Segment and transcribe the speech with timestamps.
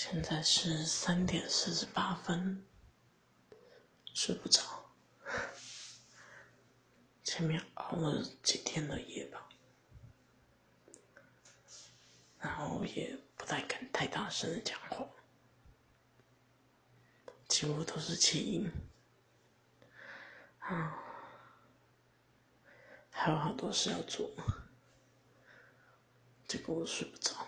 [0.00, 2.64] 现在是三点四十八分
[4.14, 4.62] 睡不着。
[7.24, 9.48] 前面熬了几天的夜吧
[12.38, 15.04] 然后也不太敢太大声的讲话
[17.48, 18.70] 几乎都是气音。
[20.60, 20.96] 啊
[23.10, 24.30] 还有好多事要做
[26.46, 27.47] 这个我睡不着。